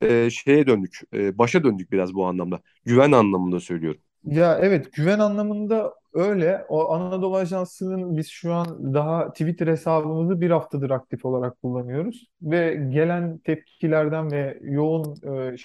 [0.01, 2.61] e, şeye döndük, e, başa döndük biraz bu anlamda.
[2.85, 4.01] Güven anlamında söylüyorum.
[4.25, 6.65] Ya evet güven anlamında öyle.
[6.69, 12.27] O Anadolu Ajansı'nın biz şu an daha Twitter hesabımızı bir haftadır aktif olarak kullanıyoruz.
[12.41, 15.15] Ve gelen tepkilerden ve yoğun
[15.53, 15.55] e,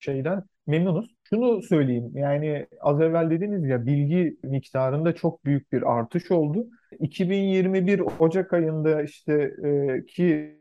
[0.00, 1.16] şeyden memnunuz.
[1.24, 6.66] Şunu söyleyeyim yani az evvel dediniz ya bilgi miktarında çok büyük bir artış oldu.
[7.00, 9.32] 2021 Ocak ayında işte
[9.64, 10.58] e, ki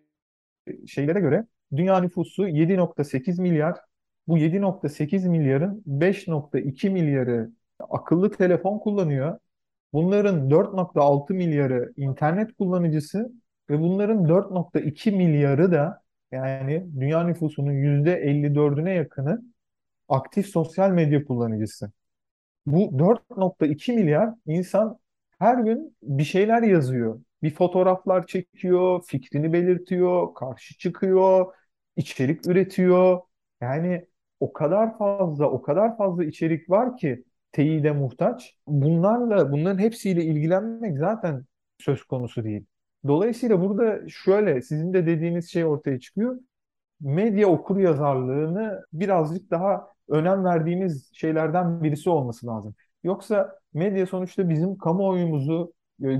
[0.88, 3.78] şeylere göre dünya nüfusu 7.8 milyar
[4.28, 9.40] Bu 7.8 milyarın 5.2 milyarı akıllı telefon kullanıyor.
[9.94, 13.32] Bunların 4.6 milyarı internet kullanıcısı
[13.70, 19.42] ve bunların 4.2 milyarı da yani dünya nüfusunun %54'üne yakını
[20.10, 21.92] aktif sosyal medya kullanıcısı.
[22.66, 25.00] Bu 4.2 milyar insan
[25.40, 27.22] her gün bir şeyler yazıyor.
[27.44, 31.54] Bir fotoğraflar çekiyor, fikrini belirtiyor, karşı çıkıyor,
[31.96, 33.22] içerik üretiyor.
[33.62, 34.08] Yani
[34.40, 38.56] o kadar fazla, o kadar fazla içerik var ki teyide muhtaç.
[38.68, 41.46] Bunlarla, bunların hepsiyle ilgilenmek zaten
[41.80, 42.66] söz konusu değil.
[43.08, 46.40] Dolayısıyla burada şöyle, sizin de dediğiniz şey ortaya çıkıyor.
[47.02, 52.76] Medya okur yazarlığını birazcık daha önem verdiğimiz şeylerden birisi olması lazım.
[53.04, 55.74] Yoksa medya sonuçta bizim kamuoyumuzu,
[56.04, 56.14] e,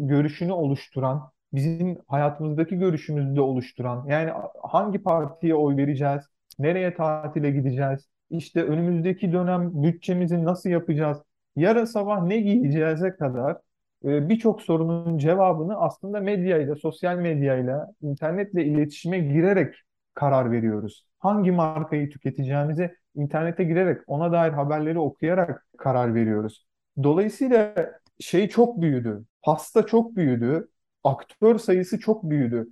[0.00, 6.22] görüşünü oluşturan, bizim hayatımızdaki görüşümüzü de oluşturan, yani hangi partiye oy vereceğiz,
[6.58, 11.18] nereye tatile gideceğiz, işte önümüzdeki dönem bütçemizi nasıl yapacağız,
[11.56, 13.56] yarın sabah ne giyeceğize kadar
[14.04, 19.74] e, birçok sorunun cevabını aslında medyayla, sosyal medyayla, internetle iletişime girerek
[20.14, 21.06] karar veriyoruz.
[21.18, 26.66] Hangi markayı tüketeceğimize internete girerek, ona dair haberleri okuyarak karar veriyoruz.
[27.02, 27.74] Dolayısıyla
[28.20, 30.68] şey çok büyüdü, pasta çok büyüdü,
[31.04, 32.68] aktör sayısı çok büyüdü.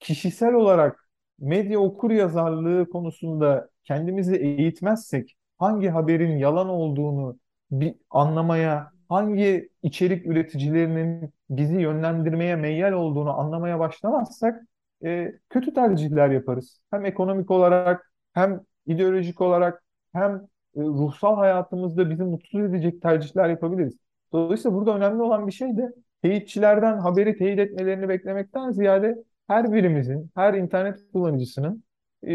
[0.00, 0.99] Kişisel olarak
[1.40, 7.38] medya okur yazarlığı konusunda kendimizi eğitmezsek hangi haberin yalan olduğunu
[7.70, 14.62] bir anlamaya, hangi içerik üreticilerinin bizi yönlendirmeye meyyal olduğunu anlamaya başlamazsak
[15.04, 16.80] e, kötü tercihler yaparız.
[16.90, 20.34] Hem ekonomik olarak hem ideolojik olarak hem
[20.76, 23.98] e, ruhsal hayatımızda bizi mutsuz edecek tercihler yapabiliriz.
[24.32, 30.30] Dolayısıyla burada önemli olan bir şey de teyitçilerden haberi teyit etmelerini beklemekten ziyade her birimizin,
[30.34, 31.84] her internet kullanıcısının
[32.24, 32.28] e,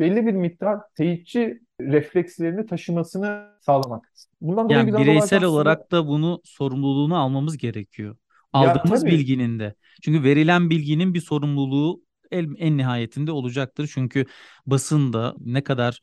[0.00, 4.12] belli bir miktar teyitçi reflekslerini taşımasını sağlamak.
[4.40, 5.50] Bundan dolayı yani bireysel aslında...
[5.50, 8.16] olarak da bunu sorumluluğunu almamız gerekiyor.
[8.52, 9.74] Aldığımız ya, bilginin de.
[10.02, 13.90] Çünkü verilen bilginin bir sorumluluğu en, en nihayetinde olacaktır.
[13.94, 14.26] Çünkü
[14.66, 16.00] basında ne kadar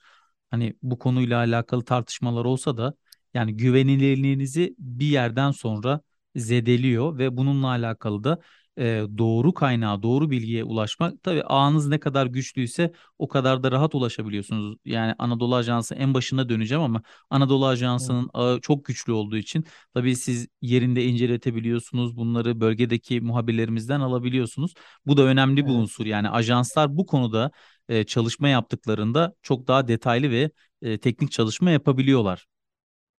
[0.51, 2.93] hani bu konuyla alakalı tartışmalar olsa da
[3.33, 6.01] yani güvenilirliğinizi bir yerden sonra
[6.35, 8.39] zedeliyor ve bununla alakalı da
[8.79, 13.95] e, doğru kaynağa, doğru bilgiye ulaşmak tabii ağınız ne kadar güçlüyse o kadar da rahat
[13.95, 14.77] ulaşabiliyorsunuz.
[14.85, 20.15] Yani Anadolu Ajansı en başına döneceğim ama Anadolu Ajansı'nın ağı çok güçlü olduğu için tabii
[20.15, 22.17] siz yerinde inceletebiliyorsunuz.
[22.17, 24.73] Bunları bölgedeki muhabirlerimizden alabiliyorsunuz.
[25.05, 26.05] Bu da önemli bir unsur.
[26.05, 27.51] Yani ajanslar bu konuda
[27.89, 32.45] e, çalışma yaptıklarında çok daha detaylı ve e, teknik çalışma yapabiliyorlar.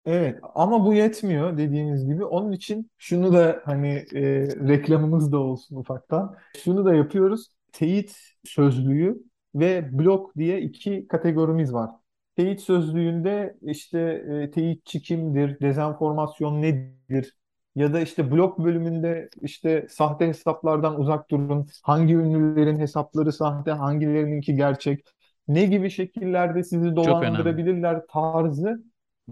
[0.06, 2.26] Evet ama bu yetmiyor dediğiniz gibi.
[2.26, 4.22] Onun için şunu da hani e,
[4.68, 6.36] reklamımız da olsun ufaktan.
[6.64, 7.48] Şunu da yapıyoruz.
[7.72, 9.24] Teyit sözlüğü
[9.56, 11.90] ve blok diye iki kategorimiz var.
[12.36, 17.36] Teyit sözlüğünde işte e, teyitçi kimdir, dezenformasyon nedir
[17.76, 24.56] ya da işte blok bölümünde işte sahte hesaplardan uzak durun, hangi ünlülerin hesapları sahte, hangilerininki
[24.56, 25.06] gerçek,
[25.48, 28.84] ne gibi şekillerde sizi dolandırabilirler tarzı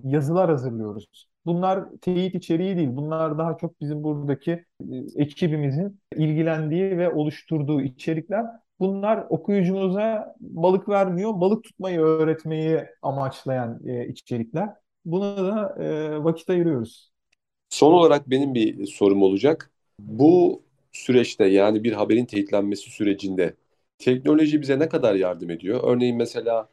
[0.03, 1.27] yazılar hazırlıyoruz.
[1.45, 2.89] Bunlar teyit içeriği değil.
[2.91, 4.63] Bunlar daha çok bizim buradaki e,
[5.15, 8.45] ekibimizin ilgilendiği ve oluşturduğu içerikler.
[8.79, 14.69] Bunlar okuyucumuza balık vermiyor, balık tutmayı öğretmeyi amaçlayan e, içerikler.
[15.05, 17.11] Buna da e, vakit ayırıyoruz.
[17.69, 19.71] Son olarak benim bir sorum olacak.
[19.99, 23.53] Bu süreçte yani bir haberin teyitlenmesi sürecinde
[23.97, 25.79] teknoloji bize ne kadar yardım ediyor?
[25.83, 26.69] Örneğin mesela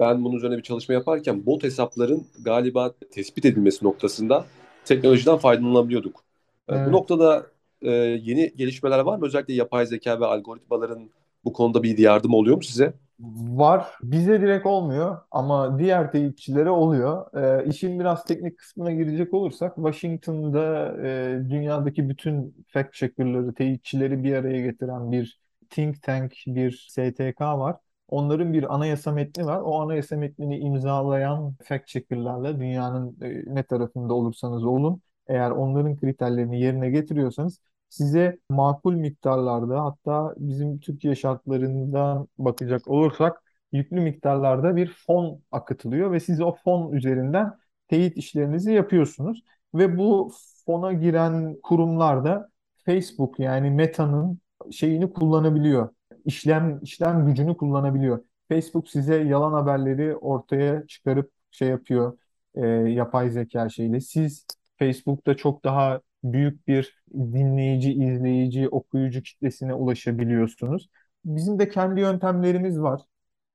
[0.00, 4.44] ben bunun üzerine bir çalışma yaparken bot hesapların galiba tespit edilmesi noktasında
[4.84, 6.24] teknolojiden faydalanabiliyorduk.
[6.68, 6.88] Ee, evet.
[6.88, 7.46] Bu noktada
[7.82, 9.26] e, yeni gelişmeler var mı?
[9.26, 11.10] Özellikle yapay zeka ve algoritmaların
[11.44, 12.92] bu konuda bir yardım oluyor mu size?
[13.38, 13.86] Var.
[14.02, 17.34] Bize direkt olmuyor ama diğer teyitçilere oluyor.
[17.42, 24.34] E, işin biraz teknik kısmına girecek olursak Washington'da e, dünyadaki bütün fact checker'ları, teyitçileri bir
[24.34, 27.76] araya getiren bir think tank, bir STK var.
[28.08, 29.60] Onların bir anayasa metni var.
[29.60, 36.60] O anayasa metnini imzalayan fact checker'larla dünyanın e, ne tarafında olursanız olun eğer onların kriterlerini
[36.60, 43.42] yerine getiriyorsanız size makul miktarlarda hatta bizim Türkiye şartlarından bakacak olursak
[43.72, 47.52] yüklü miktarlarda bir fon akıtılıyor ve siz o fon üzerinden
[47.88, 49.42] teyit işlerinizi yapıyorsunuz.
[49.74, 50.32] Ve bu
[50.66, 52.48] fona giren kurumlar da
[52.84, 54.38] Facebook yani Meta'nın
[54.70, 55.88] şeyini kullanabiliyor
[56.28, 58.24] işlem işlem gücünü kullanabiliyor.
[58.48, 62.18] Facebook size yalan haberleri ortaya çıkarıp şey yapıyor
[62.54, 64.00] e, yapay zeka şeyle.
[64.00, 64.46] Siz
[64.78, 70.90] Facebook'ta çok daha büyük bir dinleyici, izleyici, okuyucu kitlesine ulaşabiliyorsunuz.
[71.24, 73.02] Bizim de kendi yöntemlerimiz var.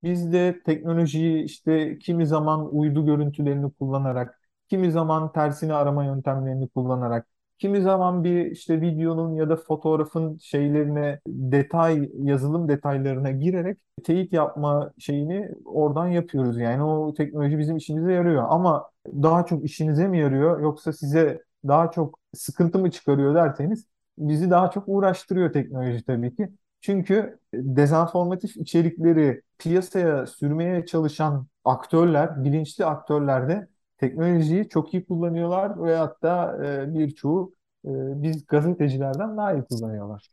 [0.02, 7.28] Biz de teknolojiyi işte kimi zaman uydu görüntülerini kullanarak, kimi zaman tersini arama yöntemlerini kullanarak,
[7.58, 14.92] kimi zaman bir işte videonun ya da fotoğrafın şeylerine detay, yazılım detaylarına girerek teyit yapma
[14.98, 16.58] şeyini oradan yapıyoruz.
[16.58, 18.44] Yani o teknoloji bizim işimize yarıyor.
[18.48, 23.86] Ama daha çok işinize mi yarıyor yoksa size daha çok sıkıntı mı çıkarıyor derseniz
[24.18, 26.48] bizi daha çok uğraştırıyor teknoloji tabii ki.
[26.80, 33.68] Çünkü dezenformatif içerikleri piyasaya sürmeye çalışan aktörler, bilinçli aktörler de
[34.08, 37.90] teknolojiyi çok iyi kullanıyorlar ve hatta e, birçoğu e,
[38.22, 40.28] biz gazetecilerden daha iyi kullanıyorlar.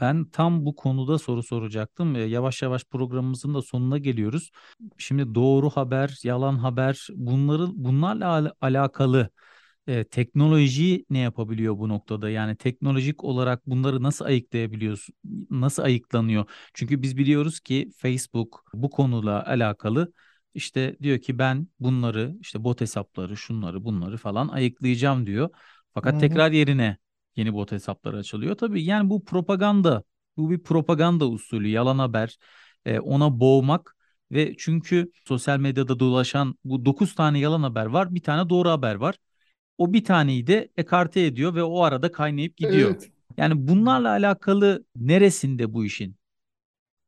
[0.00, 2.28] Ben tam bu konuda soru soracaktım.
[2.28, 4.50] Yavaş yavaş programımızın da sonuna geliyoruz.
[4.98, 9.28] Şimdi doğru haber, yalan haber bunları bunlarla al- alakalı
[9.86, 12.30] e, teknoloji ne yapabiliyor bu noktada?
[12.30, 15.14] Yani teknolojik olarak bunları nasıl ayıklayabiliyorsun?
[15.50, 16.44] Nasıl ayıklanıyor?
[16.74, 20.12] Çünkü biz biliyoruz ki Facebook bu konuyla alakalı
[20.54, 25.48] işte diyor ki ben bunları işte bot hesapları, şunları, bunları falan ayıklayacağım diyor.
[25.94, 26.18] Fakat hı.
[26.20, 26.96] tekrar yerine
[27.36, 28.54] yeni bot hesapları açılıyor.
[28.54, 30.02] Tabii yani bu propaganda,
[30.36, 32.38] bu bir propaganda usulü, yalan haber,
[32.84, 33.96] e, ona boğmak
[34.30, 38.94] ve çünkü sosyal medyada dolaşan bu 9 tane yalan haber var, bir tane doğru haber
[38.94, 39.18] var.
[39.78, 42.90] O bir taneyi de ekarte ediyor ve o arada kaynayıp gidiyor.
[42.90, 43.10] Evet.
[43.36, 46.16] Yani bunlarla alakalı neresinde bu işin?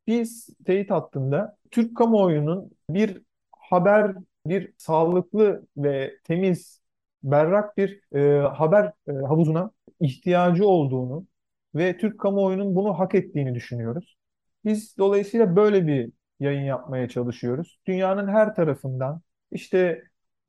[0.06, 3.22] Biz teyit hattında Türk kamuoyunun bir
[3.70, 4.14] haber,
[4.46, 6.80] bir sağlıklı ve temiz,
[7.22, 11.26] berrak bir e, haber e, havuzuna ihtiyacı olduğunu
[11.74, 14.16] ve Türk kamuoyunun bunu hak ettiğini düşünüyoruz.
[14.64, 17.80] Biz dolayısıyla böyle bir yayın yapmaya çalışıyoruz.
[17.86, 19.20] Dünyanın her tarafından
[19.52, 20.04] işte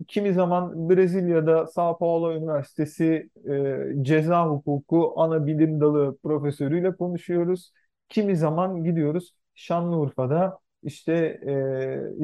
[0.07, 7.71] kimi zaman Brezilya'da São Paulo Üniversitesi e, ceza hukuku ana bilim dalı profesörüyle konuşuyoruz.
[8.09, 11.51] Kimi zaman gidiyoruz Şanlıurfa'da işte e,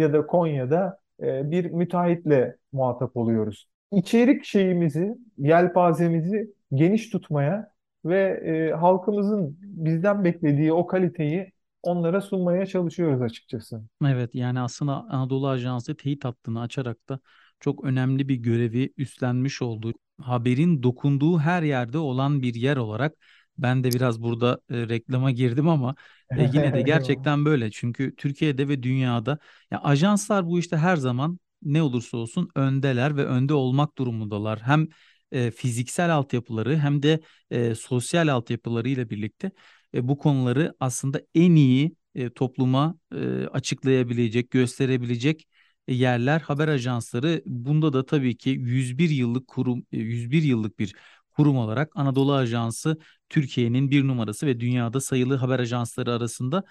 [0.02, 3.68] ya da Konya'da e, bir müteahhitle muhatap oluyoruz.
[3.92, 7.74] İçerik şeyimizi, yelpazemizi geniş tutmaya
[8.06, 11.52] ve e, halkımızın bizden beklediği o kaliteyi
[11.84, 13.82] onlara sunmaya çalışıyoruz açıkçası.
[14.06, 17.20] Evet yani aslında Anadolu Ajansı teyit hattını açarak da
[17.60, 19.94] çok önemli bir görevi üstlenmiş oldu.
[20.22, 23.14] Haberin dokunduğu her yerde olan bir yer olarak
[23.58, 25.96] ben de biraz burada e, reklama girdim ama
[26.38, 27.72] e, yine de gerçekten böyle.
[27.72, 29.38] Çünkü Türkiye'de ve dünyada
[29.72, 34.60] ya ajanslar bu işte her zaman ne olursa olsun öndeler ve önde olmak durumundalar.
[34.62, 34.88] Hem
[35.32, 37.20] e, fiziksel altyapıları hem de
[37.52, 39.52] e, sosyal altyapılarıyla birlikte
[39.94, 45.48] e, bu konuları aslında en iyi e, topluma e, açıklayabilecek, gösterebilecek
[45.88, 47.42] yerler haber ajansları.
[47.46, 50.96] Bunda da tabii ki 101 yıllık kurum, e, 101 yıllık bir
[51.32, 52.98] kurum olarak Anadolu Ajansı
[53.34, 56.64] Türkiye'nin bir numarası ve dünyada sayılı haber ajansları arasında.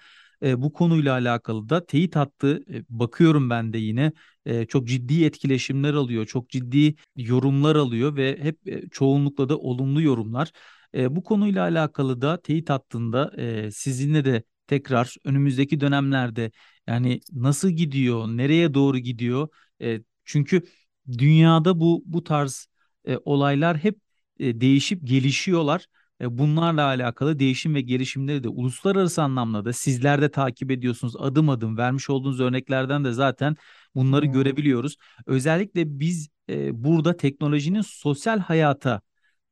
[0.43, 4.11] E, bu konuyla alakalı da teyit hattı e, bakıyorum ben de yine
[4.45, 10.01] e, çok ciddi etkileşimler alıyor, çok ciddi yorumlar alıyor ve hep e, çoğunlukla da olumlu
[10.01, 10.51] yorumlar.
[10.95, 16.51] E, bu konuyla alakalı da teyit hattında e, sizinle de tekrar önümüzdeki dönemlerde
[16.87, 19.47] yani nasıl gidiyor, nereye doğru gidiyor?
[19.81, 20.61] E, çünkü
[21.17, 22.67] dünyada bu bu tarz
[23.07, 23.97] e, olaylar hep
[24.39, 25.87] e, değişip gelişiyorlar.
[26.23, 31.15] E, bunlarla alakalı değişim ve gelişimleri de uluslararası anlamda da sizler de takip ediyorsunuz.
[31.19, 33.55] Adım adım vermiş olduğunuz örneklerden de zaten
[33.95, 34.33] bunları Hmm.
[34.33, 34.97] görebiliyoruz.
[35.25, 39.01] Özellikle biz e, burada teknolojinin sosyal hayata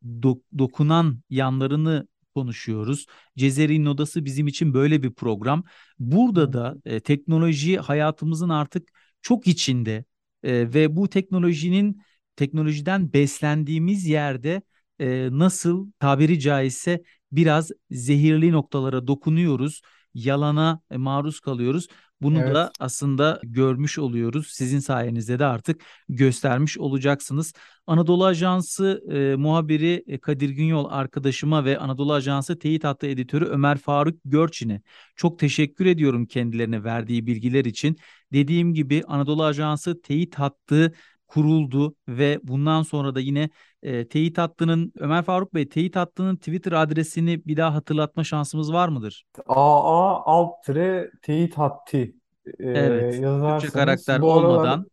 [0.06, 3.06] do- dokunan yanlarını konuşuyoruz.
[3.38, 5.64] Cezeri'nin Odası bizim için böyle bir program.
[6.00, 8.90] Burada da e, teknoloji hayatımızın artık
[9.22, 10.06] çok içinde
[10.44, 12.02] e, ve bu teknolojinin
[12.36, 14.62] teknolojiden beslendiğimiz yerde
[15.02, 19.82] e, nasıl tabiri caizse biraz zehirli noktalara dokunuyoruz,
[20.14, 21.88] yalana e, maruz kalıyoruz.
[22.22, 22.76] Bunu da Evet.
[22.80, 24.48] aslında görmüş oluyoruz.
[24.52, 27.54] Sizin sayenizde de artık göstermiş olacaksınız.
[27.88, 33.78] Anadolu Ajansı e, muhabiri e, Kadir Günyol arkadaşıma ve Anadolu Ajansı teyit hattı editörü Ömer
[33.78, 34.82] Faruk Görçin'e
[35.16, 37.98] çok teşekkür ediyorum kendilerine verdiği bilgiler için.
[38.34, 40.94] Dediğim gibi Anadolu Ajansı teyit hattı
[41.32, 43.50] kuruldu ve bundan sonra da yine
[43.84, 48.90] e, teyit hattının Ömer Faruk Bey teyit hattının Twitter adresini bir daha hatırlatma şansımız var
[48.90, 49.26] mıdır?
[49.48, 52.16] AA alt tire teyit hatti
[52.60, 53.14] e, Evet.
[53.14, 54.86] Türkçe yazarsanız karakter bu aralar olmadan.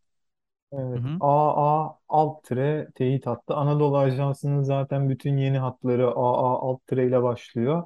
[0.72, 1.02] Hı Evet.
[1.20, 3.54] AA alt tire teyit hattı.
[3.54, 7.82] Anadolu Ajansı'nın zaten bütün yeni hatları AA alt tire ile başlıyor.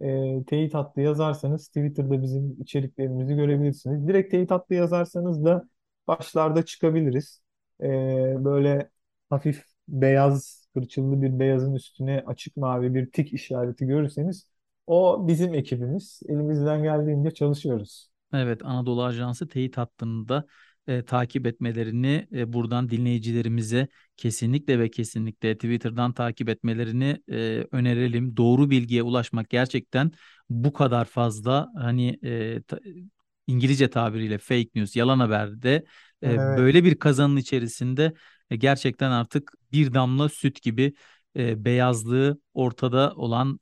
[0.00, 4.08] E, teyit hattı yazarsanız Twitter'da bizim içeriklerimizi görebilirsiniz.
[4.08, 5.64] Direkt teyit hattı yazarsanız da
[6.08, 7.42] başlarda çıkabiliriz.
[7.82, 8.90] E, böyle
[9.30, 14.46] hafif beyaz, kırçıllı bir beyazın üstüne açık mavi bir tik işareti görürseniz
[14.86, 16.20] o bizim ekibimiz.
[16.28, 18.10] Elimizden geldiğince çalışıyoruz.
[18.34, 20.46] Evet, Anadolu Ajansı teyit hattını da
[20.86, 28.36] e, takip etmelerini e, buradan dinleyicilerimize kesinlikle ve kesinlikle Twitter'dan takip etmelerini e, önerelim.
[28.36, 30.12] Doğru bilgiye ulaşmak gerçekten
[30.50, 32.80] bu kadar fazla hani e, ta-
[33.46, 35.84] İngilizce tabiriyle fake news, yalan haberde
[36.22, 36.40] Evet.
[36.56, 38.12] böyle bir kazanın içerisinde
[38.50, 40.94] e, gerçekten artık bir damla süt gibi
[41.36, 43.58] beyazlığı ortada olan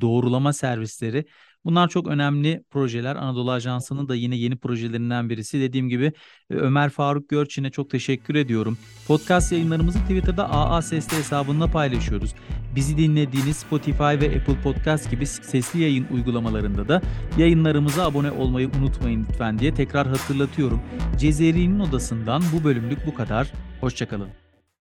[0.00, 1.24] doğrulama servisleri.
[1.64, 3.16] Bunlar çok önemli projeler.
[3.16, 5.60] Anadolu Ajansı'nın da yine yeni projelerinden birisi.
[5.60, 6.12] Dediğim gibi
[6.50, 8.78] e, Ömer Faruk Görçin'e çok teşekkür ediyorum.
[9.06, 12.34] Podcast yayınlarımızı Twitter'da AA Sesli hesabında paylaşıyoruz.
[12.76, 17.02] Bizi dinlediğiniz Spotify ve Apple Podcast gibi sesli yayın uygulamalarında da
[17.38, 20.80] yayınlarımıza abone olmayı unutmayın lütfen diye tekrar hatırlatıyorum.
[21.18, 23.52] Cezeri'nin odasından bu bölümlük bu kadar.
[23.80, 24.47] Hoşçakalın.